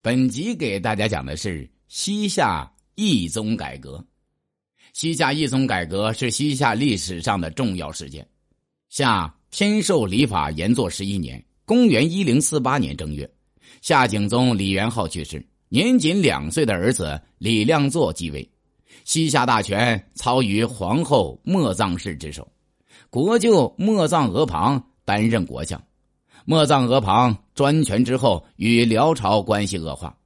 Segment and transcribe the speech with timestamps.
[0.00, 4.02] 本集给大家讲的是西夏义宗改革。
[4.92, 8.24] 西夏义宗改革是西夏历史上的重要事件。
[8.90, 13.28] 夏天授礼法延祚十一年（公元一零四八年正月），
[13.82, 18.48] 夏景宗李元昊去世，年仅两岁的儿子李亮祚继位。
[19.04, 22.46] 西夏大权操于皇后莫藏氏之手，
[23.10, 25.82] 国舅莫藏额庞担任国相。
[26.50, 30.16] 莫藏额旁专权之后，与辽朝关系恶化。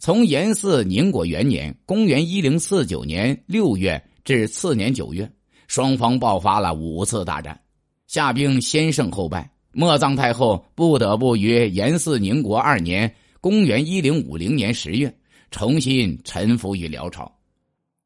[0.00, 5.30] 从延嗣宁国元年（公元一零四九年六月）至次年九月，
[5.68, 7.60] 双方爆发了五次大战。
[8.08, 15.16] 夏兵先胜后败，莫藏太后不得不于延嗣宁国二年（公元一零五零年十月）
[15.52, 17.32] 重新臣服于辽朝。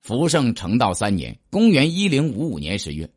[0.02, 3.08] 福圣成道三年（公元一零五五年十月），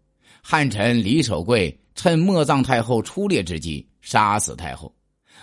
[0.42, 3.86] 汉臣李守贵趁莫藏太后出猎之际。
[4.06, 4.94] 杀死太后，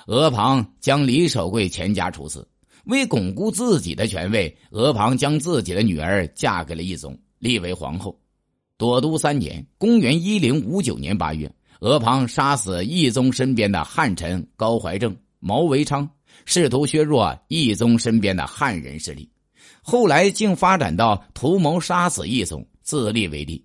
[0.06, 2.46] 额庞将李守贵全家处死。
[2.84, 8.16] 为巩固自己的权位，额庞将自己的女儿嫁给了义宗，立为皇后。
[8.76, 16.08] 朵都三年（公元一零五九年八月），额庞杀死义宗身边的汉臣高怀正、毛维昌，
[16.44, 19.28] 试图削弱义宗身边的汉人势力。
[19.82, 23.64] 后来竟发展到图谋杀死义宗，自立为帝。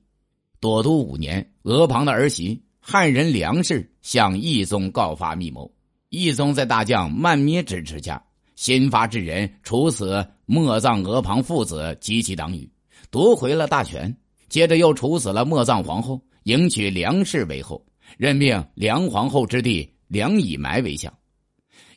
[0.60, 2.64] 朵都五年，额庞的儿媳。
[2.90, 5.70] 汉人梁氏向义宗告发密谋，
[6.08, 8.24] 义宗在大将曼咩支持下，
[8.56, 12.72] 先发制人，处死莫藏额庞父子及其党羽，
[13.12, 14.16] 夺回了大权。
[14.48, 17.86] 接着又处死了莫藏皇后，迎娶梁氏为后，
[18.18, 21.14] 任命梁皇后之弟梁以埋为相。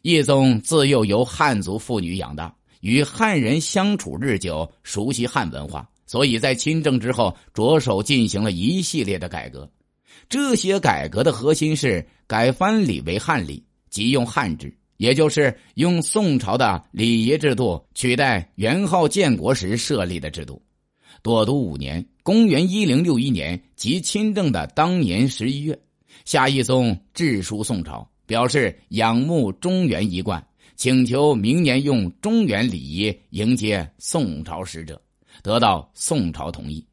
[0.03, 9.71] 义宗自幼由汉族妇女养大，与汉人相处日久，熟悉汉文化，所以在亲政之后，着手进行了一系列的改革。
[10.29, 20.63] 这些改革的核心是改藩礼为汉礼，即用汉制，也就是用宋朝的礼仪制度取代元昊建国时设立的制度。
[21.23, 25.79] 朵都五年（公元一零六一年）即亲政的当年十一月，
[26.25, 35.01] 夏义宗致书宋朝，表示仰慕中原一贯，请求明年用中原礼仪迎接宋朝使者，
[35.43, 36.87] 得到宋朝同意。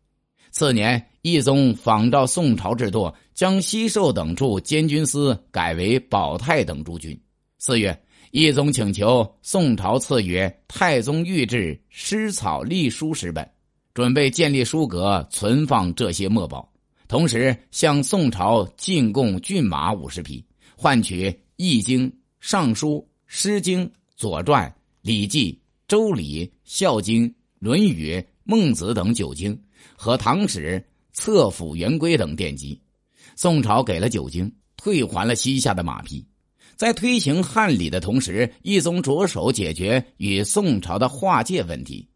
[0.51, 7.19] 次年，义宗仿照宋朝制度，将西寿等处监军司改为保泰等诸军。
[7.59, 7.97] 四月，
[8.31, 13.47] 义宗请求宋朝赐予太宗御制诗草隶书十本，
[13.93, 16.71] 准备建立书阁存放这些墨宝，
[17.07, 20.43] 同时向宋朝进贡骏马五十匹，
[20.75, 22.09] 换取《易经》
[22.39, 22.95] 《尚书》
[23.27, 23.85] 《诗经》
[24.15, 24.67] 《左传》
[25.01, 25.51] 《礼记》
[25.87, 27.27] 《周礼》《孝经》
[27.59, 29.59] 《论语》《孟子》等九经。
[29.95, 30.83] 和唐史、
[31.13, 32.79] 册府元规等典籍，
[33.35, 36.25] 宋朝给了九经，退还了西夏的马匹。
[36.75, 42.07] 在推行汉礼的同时，义宗着手解决与宋朝的划界问题。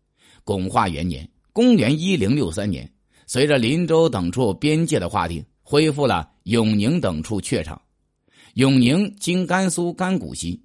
[0.43, 2.91] 巩化元年（公元一零六三年），
[3.25, 7.81] 随着林州等处边界的划定，恢复了永宁等处榷场。
[8.55, 10.61] 永宁经甘肃甘谷西，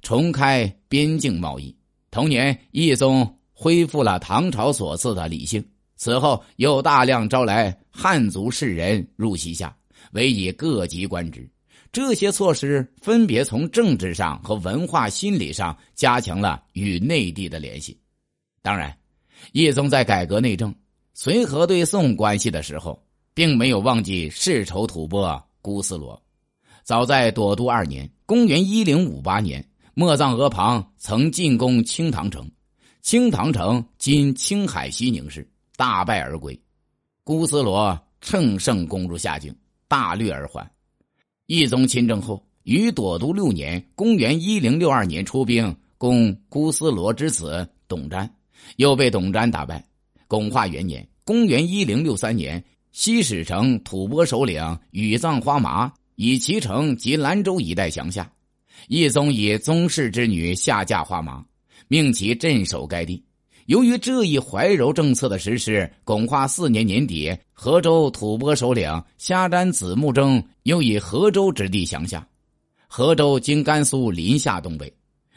[0.00, 1.76] 重开边境贸易。
[2.10, 5.62] 同年，义宗恢复了唐朝所赐的礼姓。
[5.96, 9.74] 此后又大量招来汉族士人入西夏，
[10.12, 11.48] 委以各级官职。
[11.90, 17.98] 这些措施分别从政治上和文化心理上加强了与内地的联系。
[18.60, 18.94] 当然，
[19.52, 20.74] 叶宗在改革内政、
[21.14, 23.02] 随和对宋关系的时候，
[23.32, 26.22] 并没有忘记世仇吐蕃姑斯罗。
[26.82, 32.50] 早在朵都二年（公元一零五八年），莫藏额庞曾进攻青塘城，
[33.00, 35.48] 青塘城今青海西宁市。
[35.76, 36.58] 大败而归，
[37.22, 39.54] 姑斯罗乘胜攻入夏境，
[39.86, 40.68] 大略而还。
[41.46, 48.28] 懿宗亲政后，于朵都六年（公元一零六二年）出兵攻姑斯罗之子董瞻，
[48.76, 49.86] 又被董瞻打败。
[50.26, 58.30] 巩化元年（公元一零六三年），西使城吐蕃首领羽藏花麻以其城及兰州一带降下。
[58.88, 61.44] 懿宗以宗室之女下嫁花麻，
[61.86, 63.22] 命其镇守该地。
[63.66, 72.26] 由于这一怀柔政策的实施，巩化四年年底，河州吐蕃首领虾瞻子木征又以河州之地降下。
[72.86, 74.92] 河州经甘肃临夏东北。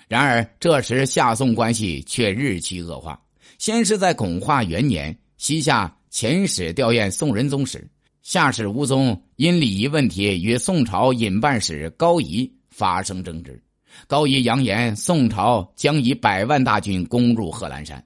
[0.08, 3.20] 然而，这时夏宋关系却日趋恶化。
[3.58, 7.90] 先是在巩化元年，西夏遣使吊唁宋仁宗时，
[8.22, 13.60] 夏使吴宗因礼仪问题与宋朝引办使高仪发生争执。
[14.06, 18.04] 高仪扬言，宋朝将以百万大军攻入贺兰山。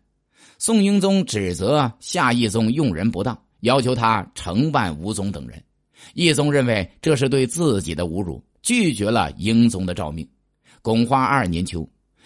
[0.66, 5.62] 宋英宗指责夏义宗用人不当，要求他惩办吴宗等人。
[6.14, 10.26] 义宗认为这是对自己的侮辱，拒绝了英宗的诏命。
[10.82, 11.86] 巩化二年秋，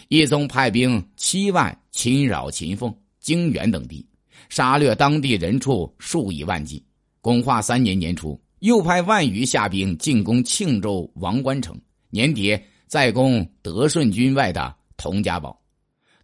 [0.09, 4.05] 懿宗派兵七万侵扰秦凤、泾原等地，
[4.49, 6.85] 杀掠当地人畜数以万计。
[7.21, 11.75] 巩化三年年初，又派万余下兵进攻庆州王官城，
[12.11, 12.55] 年底
[12.85, 15.59] 再攻德顺军外的佟家堡。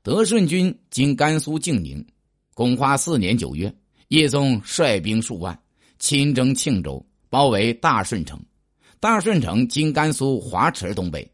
[0.03, 2.05] 德顺军经甘肃静宁。
[2.53, 3.73] 巩化四年九月，
[4.09, 5.57] 叶宗率兵数万
[5.97, 8.37] 亲征庆州，包围大顺城。
[8.99, 11.25] 大顺城经甘肃华池东北，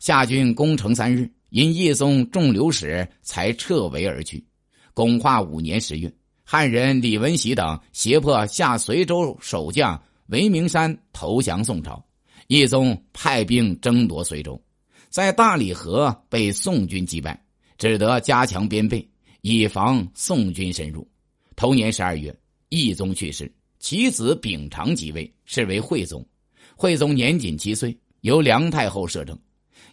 [0.00, 1.30] 夏军攻城三日。
[1.50, 4.44] 因叶宗重流矢，才撤围而去。
[4.92, 6.12] 巩化五年十月，
[6.42, 12.04] 汉人李文喜等胁迫下随州守将韦明山投降宋朝。
[12.48, 14.60] 叶宗派兵争夺随州，
[15.08, 17.40] 在大理河被宋军击败，
[17.78, 19.06] 只得加强边备，
[19.42, 21.06] 以防宋军深入。
[21.54, 22.34] 同年十二月，
[22.68, 26.26] 懿宗去世，其子秉常即位，是为惠宗。
[26.74, 29.38] 惠宗年仅七岁，由梁太后摄政。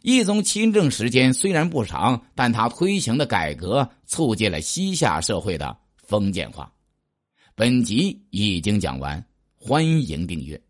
[0.01, 6.71] 懿宗亲政时间虽然不长，但他推行的改革促进了西夏社会的封建化。
[7.55, 9.23] 本集已经讲完，
[9.55, 10.61] 欢迎订阅。